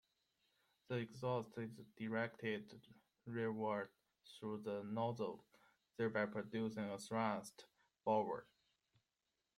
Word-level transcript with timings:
The 0.87 0.95
exhaust 0.95 1.51
is 1.59 1.69
directed 1.95 2.87
rearward 3.27 3.89
through 4.39 4.63
the 4.63 4.81
nozzle, 4.83 5.45
thereby 5.97 6.25
producing 6.25 6.89
a 6.89 6.97
thrust 6.97 7.65
forward. 8.03 8.47